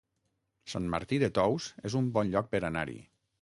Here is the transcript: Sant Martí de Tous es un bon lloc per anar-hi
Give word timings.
Sant 0.71 0.87
Martí 0.93 1.19
de 1.23 1.29
Tous 1.39 1.67
es 1.91 1.99
un 2.01 2.09
bon 2.17 2.33
lloc 2.33 2.51
per 2.55 2.63
anar-hi 2.73 2.99